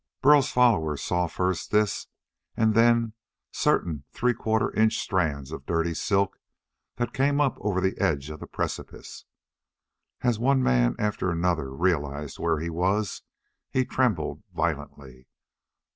Burl's 0.23 0.49
followers 0.49 1.03
saw 1.03 1.27
first 1.27 1.69
this 1.69 2.07
and 2.57 2.73
then 2.73 3.13
certain 3.51 4.03
three 4.09 4.33
quarter 4.33 4.71
inch 4.71 4.97
strands 4.97 5.51
of 5.51 5.67
dirty 5.67 5.93
silk 5.93 6.39
that 6.95 7.13
came 7.13 7.39
up 7.39 7.55
over 7.61 7.79
the 7.79 7.99
edge 7.99 8.31
of 8.31 8.39
the 8.39 8.47
precipice. 8.47 9.25
As 10.21 10.39
one 10.39 10.63
man 10.63 10.95
after 10.97 11.29
another 11.29 11.69
realized 11.71 12.39
where 12.39 12.59
he 12.59 12.69
was, 12.71 13.21
he 13.69 13.85
trembled 13.85 14.41
violently. 14.55 15.27